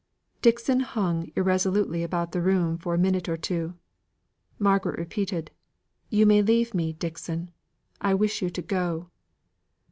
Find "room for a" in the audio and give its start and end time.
2.41-2.97